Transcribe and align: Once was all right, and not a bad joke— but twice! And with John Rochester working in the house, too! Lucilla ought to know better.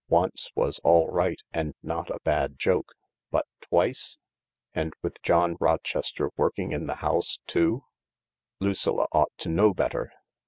Once 0.09 0.49
was 0.55 0.79
all 0.83 1.07
right, 1.11 1.41
and 1.53 1.75
not 1.83 2.09
a 2.09 2.17
bad 2.23 2.57
joke— 2.57 2.95
but 3.31 3.45
twice! 3.61 4.17
And 4.73 4.93
with 5.03 5.21
John 5.21 5.57
Rochester 5.59 6.31
working 6.35 6.71
in 6.71 6.87
the 6.87 6.95
house, 7.05 7.37
too! 7.45 7.83
Lucilla 8.59 9.05
ought 9.11 9.31
to 9.37 9.49
know 9.49 9.75
better. 9.75 10.11